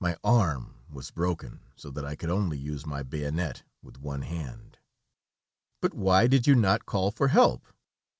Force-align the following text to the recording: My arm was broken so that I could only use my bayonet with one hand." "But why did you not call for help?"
My 0.00 0.16
arm 0.24 0.80
was 0.90 1.12
broken 1.12 1.60
so 1.76 1.92
that 1.92 2.04
I 2.04 2.16
could 2.16 2.28
only 2.28 2.58
use 2.58 2.84
my 2.84 3.04
bayonet 3.04 3.62
with 3.84 4.00
one 4.00 4.22
hand." 4.22 4.78
"But 5.80 5.94
why 5.94 6.26
did 6.26 6.48
you 6.48 6.56
not 6.56 6.86
call 6.86 7.12
for 7.12 7.28
help?" 7.28 7.64